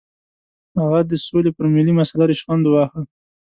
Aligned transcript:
هغه 0.79 0.99
د 1.09 1.11
سولې 1.25 1.51
پر 1.57 1.65
ملي 1.75 1.93
مسله 1.99 2.23
ریشخند 2.31 2.63
وواهه. 2.67 3.01